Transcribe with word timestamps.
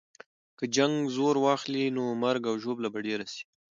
که 0.57 0.65
جنګ 0.75 0.93
زور 1.15 1.35
واخلي، 1.41 1.83
نو 1.95 2.03
مرګ 2.23 2.41
او 2.49 2.55
ژوبله 2.63 2.89
به 2.93 2.99
ډېره 3.07 3.25
سي. 3.33 3.43